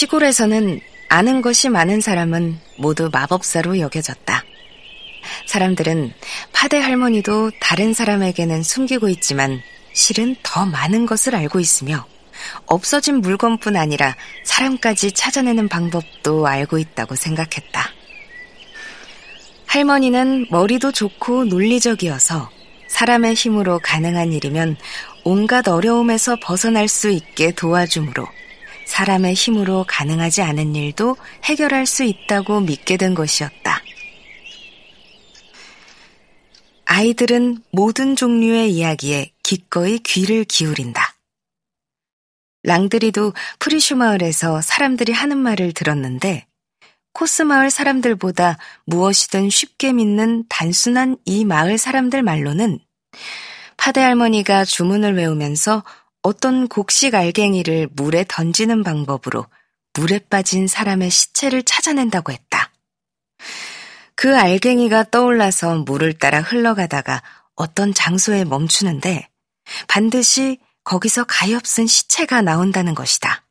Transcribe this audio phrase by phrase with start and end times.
[0.00, 4.44] 시골에서는 아는 것이 많은 사람은 모두 마법사로 여겨졌다.
[5.46, 6.14] 사람들은
[6.54, 9.60] 파대 할머니도 다른 사람에게는 숨기고 있지만
[9.92, 12.06] 실은 더 많은 것을 알고 있으며
[12.64, 17.90] 없어진 물건뿐 아니라 사람까지 찾아내는 방법도 알고 있다고 생각했다.
[19.66, 22.48] 할머니는 머리도 좋고 논리적이어서
[22.88, 24.78] 사람의 힘으로 가능한 일이면
[25.24, 28.26] 온갖 어려움에서 벗어날 수 있게 도와주므로
[28.90, 33.80] 사람의 힘으로 가능하지 않은 일도 해결할 수 있다고 믿게 된 것이었다.
[36.86, 41.14] 아이들은 모든 종류의 이야기에 기꺼이 귀를 기울인다.
[42.64, 46.46] 랑드리도 프리슈 마을에서 사람들이 하는 말을 들었는데
[47.12, 52.80] 코스 마을 사람들보다 무엇이든 쉽게 믿는 단순한 이 마을 사람들 말로는
[53.76, 55.84] 파대 할머니가 주문을 외우면서
[56.22, 59.46] 어떤 곡식 알갱이를 물에 던지는 방법으로
[59.94, 62.72] 물에 빠진 사람의 시체를 찾아낸다고 했다.
[64.14, 67.22] 그 알갱이가 떠올라서 물을 따라 흘러가다가
[67.54, 69.28] 어떤 장소에 멈추는데
[69.88, 73.46] 반드시 거기서 가엾은 시체가 나온다는 것이다.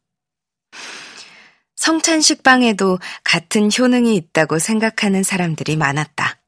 [1.75, 6.41] 성찬식 방에도 같은 효능이 있다고 생각하는 사람들이 많았다.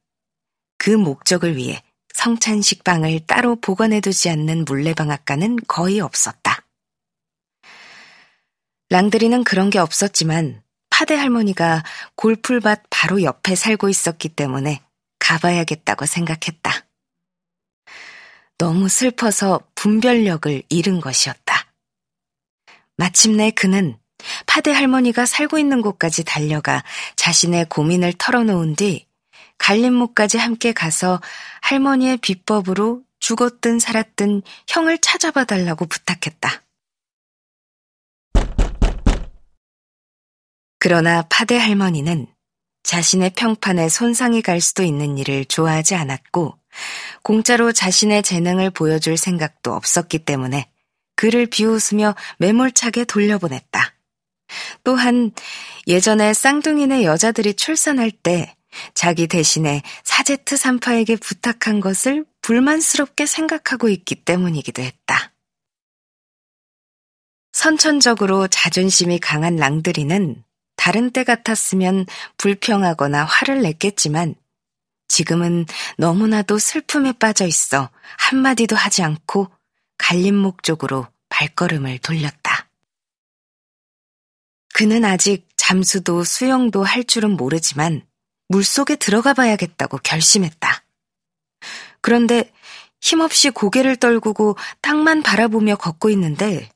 [0.77, 1.81] 그 목적을 위해
[2.21, 6.63] 성찬식빵을 따로 보관해두지 않는 물레방앗간은 거의 없었다.
[8.89, 10.61] 랑드리는 그런 게 없었지만
[10.91, 11.83] 파대 할머니가
[12.15, 14.83] 골풀밭 바로 옆에 살고 있었기 때문에
[15.17, 16.85] 가봐야겠다고 생각했다.
[18.59, 21.73] 너무 슬퍼서 분별력을 잃은 것이었다.
[22.97, 23.97] 마침내 그는
[24.45, 26.83] 파대 할머니가 살고 있는 곳까지 달려가
[27.15, 29.07] 자신의 고민을 털어놓은 뒤
[29.61, 31.21] 갈림목까지 함께 가서
[31.61, 36.63] 할머니의 비법으로 죽었든 살았든 형을 찾아봐 달라고 부탁했다.
[40.79, 42.25] 그러나 파대 할머니는
[42.81, 46.57] 자신의 평판에 손상이 갈 수도 있는 일을 좋아하지 않았고
[47.21, 50.71] 공짜로 자신의 재능을 보여줄 생각도 없었기 때문에
[51.15, 53.93] 그를 비웃으며 매몰차게 돌려보냈다.
[54.83, 55.31] 또한
[55.85, 58.55] 예전에 쌍둥이네 여자들이 출산할 때
[58.93, 65.31] 자기 대신에 사제트 산파에게 부탁한 것을 불만스럽게 생각하고 있기 때문이기도 했다.
[67.53, 70.43] 선천적으로 자존심이 강한 랑드리는
[70.75, 74.35] 다른 때 같았으면 불평하거나 화를 냈겠지만
[75.07, 75.65] 지금은
[75.97, 79.51] 너무나도 슬픔에 빠져 있어 한마디도 하지 않고
[79.97, 82.69] 갈림목 쪽으로 발걸음을 돌렸다.
[84.73, 88.01] 그는 아직 잠수도 수영도 할 줄은 모르지만
[88.51, 90.83] 물속에 들어가 봐야겠다고 결심했다.
[92.01, 92.51] 그런데
[92.99, 96.69] 힘없이 고개를 떨구고 땅만 바라보며 걷고 있는데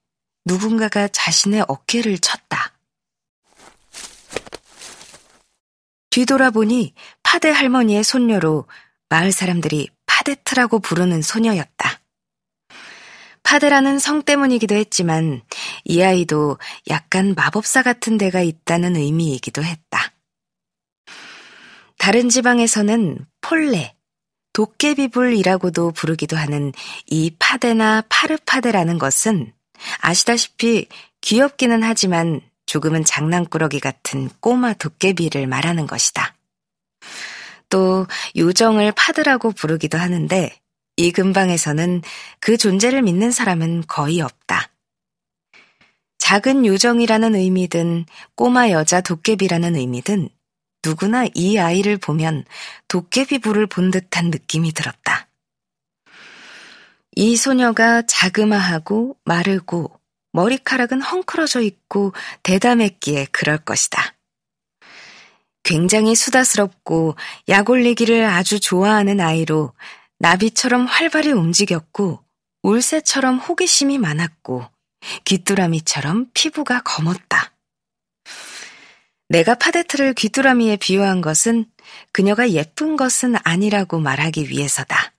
[0.45, 2.71] 누군가가 자신의 어깨를 쳤다.
[6.11, 6.93] 뒤돌아보니
[7.23, 8.67] 파데 할머니의 손녀로
[9.09, 11.99] 마을 사람들이 파데트라고 부르는 소녀였다.
[13.43, 15.41] 파데라는 성 때문이기도 했지만
[15.83, 16.57] 이 아이도
[16.89, 20.14] 약간 마법사 같은 데가 있다는 의미이기도 했다.
[22.05, 23.95] 다른 지방에서는 폴레,
[24.53, 26.71] 도깨비불이라고도 부르기도 하는
[27.07, 29.51] 이 파데나 파르파데라는 것은
[30.01, 30.87] 아시다시피
[31.21, 36.35] 귀엽기는 하지만 조금은 장난꾸러기 같은 꼬마 도깨비를 말하는 것이다.
[37.69, 38.05] 또
[38.35, 40.55] 요정을 파드라고 부르기도 하는데
[40.97, 42.03] 이 근방에서는
[42.39, 44.69] 그 존재를 믿는 사람은 거의 없다.
[46.19, 48.05] 작은 요정이라는 의미든
[48.35, 50.29] 꼬마 여자 도깨비라는 의미든
[50.85, 52.45] 누구나 이 아이를 보면
[52.87, 55.27] 도깨비 불을 본 듯한 느낌이 들었다.
[57.15, 59.99] 이 소녀가 자그마하고 마르고
[60.33, 64.15] 머리카락은 헝클어져 있고 대담했기에 그럴 것이다.
[65.63, 67.15] 굉장히 수다스럽고
[67.47, 69.73] 약 올리기를 아주 좋아하는 아이로
[70.19, 72.23] 나비처럼 활발히 움직였고
[72.61, 74.67] 울새처럼 호기심이 많았고
[75.23, 77.54] 귀뚜라미처럼 피부가 검었다.
[79.27, 81.65] 내가 파데트를 귀뚜라미에 비유한 것은
[82.11, 85.13] 그녀가 예쁜 것은 아니라고 말하기 위해서다.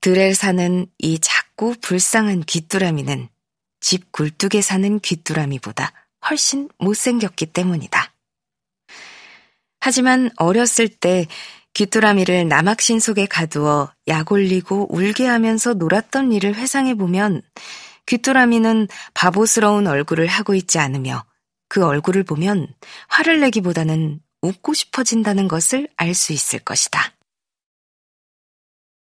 [0.00, 3.28] 들에 사는 이 작고 불쌍한 귀뚜라미는
[3.80, 5.92] 집 굴뚝에 사는 귀뚜라미보다
[6.28, 8.12] 훨씬 못생겼기 때문이다.
[9.80, 11.26] 하지만 어렸을 때
[11.74, 17.42] 귀뚜라미를 남학신 속에 가두어 약 올리고 울게 하면서 놀았던 일을 회상해보면
[18.06, 21.24] 귀뚜라미는 바보스러운 얼굴을 하고 있지 않으며
[21.68, 22.68] 그 얼굴을 보면
[23.08, 27.12] 화를 내기보다는 웃고 싶어진다는 것을 알 수 있을 것이다.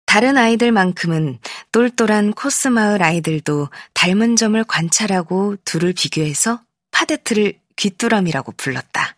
[0.05, 1.39] 다른 아이들만큼은
[1.71, 6.61] 똘똘한 코스 마을 아이들도 닮은 점을 관찰하고 둘을 비교해서
[6.91, 9.17] 파데트를 귀뚜라미라고 불렀다.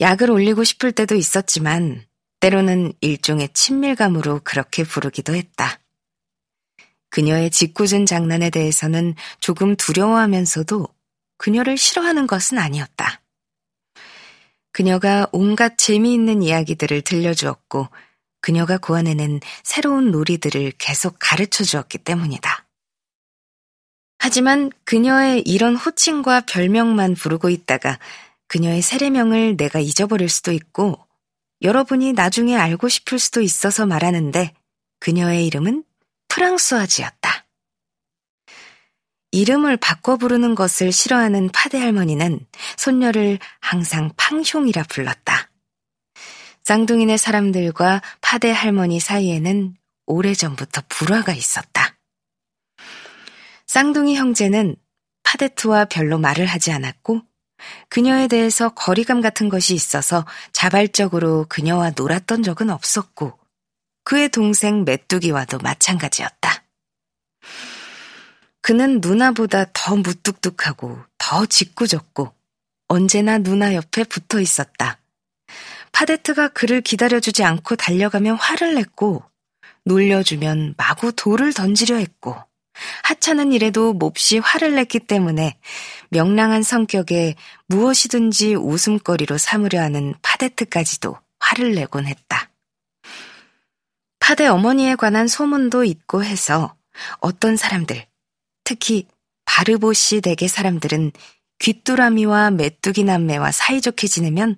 [0.00, 2.04] 약을 올리고 싶을 때도 있었지만
[2.40, 5.78] 때로는 일종의 친밀감으로 그렇게 부르기도 했다.
[7.08, 10.86] 그녀의 짓궂은 장난에 대해서는 조금 두려워하면서도
[11.42, 13.20] 그녀를 싫어하는 것은 아니었다.
[14.70, 17.88] 그녀가 온갖 재미있는 이야기들을 들려주었고
[18.40, 22.64] 그녀가 고안해낸 새로운 놀이들을 계속 가르쳐 주었기 때문이다.
[24.20, 27.98] 하지만 그녀의 이런 호칭과 별명만 부르고 있다가
[28.46, 31.04] 그녀의 세례명을 내가 잊어버릴 수도 있고
[31.60, 34.54] 여러분이 나중에 알고 싶을 수도 있어서 말하는데
[35.00, 35.82] 그녀의 이름은
[36.28, 37.41] 프랑스와지였다.
[39.32, 42.40] 이름을 바꿔 부르는 것을 싫어하는 파대 할머니는
[42.76, 45.50] 손녀를 항상 팡숑이라 불렀다.
[46.64, 49.74] 쌍둥이네 사람들과 파대 할머니 사이에는
[50.06, 51.96] 오래전부터 불화가 있었다.
[53.66, 54.76] 쌍둥이 형제는
[55.22, 57.22] 파데트와 별로 말을 하지 않았고
[57.88, 63.38] 그녀에 대해서 거리감 같은 것이 있어서 자발적으로 그녀와 놀았던 적은 없었고
[64.04, 66.61] 그의 동생 메뚜기와도 마찬가지였다.
[68.62, 72.32] 그는 누나보다 더 무뚝뚝하고 더 짓궂었고
[72.88, 74.98] 언제나 누나 옆에 붙어 있었다.
[75.90, 79.22] 파데트가 그를 기다려주지 않고 달려가면 화를 냈고
[79.84, 82.36] 놀려주면 마구 돌을 던지려 했고
[83.02, 85.58] 하찮은 일에도 몹시 화를 냈기 때문에
[86.10, 87.34] 명랑한 성격에
[87.66, 92.50] 무엇이든지 웃음거리로 삼으려 하는 파데트까지도 화를 내곤 했다.
[94.20, 96.74] 파데 어머니에 관한 소문도 있고 해서
[97.18, 98.06] 어떤 사람들,
[98.72, 99.06] 특히
[99.44, 101.12] 바르보시 대개 사람들은
[101.58, 104.56] 귀뚜라미와 메뚜기 남매와 사이좋게 지내면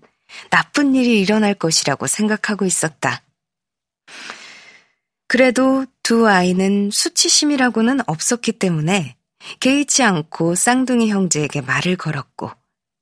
[0.51, 3.23] 나쁜 일이 일어날 것이라고 생각하고 있었다.
[5.27, 9.17] 그래도 두 아이는 수치심이라고는 없었기 때문에
[9.59, 12.53] 개의치 않고 쌍둥이 형제에게 말을 걸었고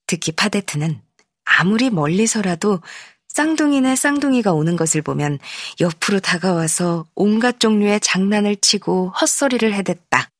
[0.06, 0.98] 특히 파데트는
[1.44, 2.80] 아무리 멀리서라도
[3.28, 5.38] 쌍둥이네 쌍둥이가 오는 것을 보면
[5.78, 10.31] 옆으로 다가와서 온갖 종류의 장난을 치고 헛소리를 해댔다.